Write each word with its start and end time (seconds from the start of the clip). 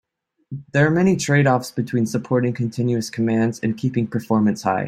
There 0.73 0.87
are 0.87 0.91
many 0.91 1.15
trade-offs 1.15 1.69
between 1.69 2.07
supporting 2.07 2.53
continuous 2.53 3.11
commands 3.11 3.59
and 3.59 3.77
keeping 3.77 4.07
performance 4.07 4.63
high. 4.63 4.79